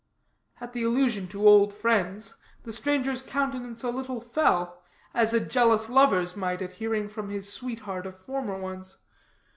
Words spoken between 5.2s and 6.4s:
a jealous lover's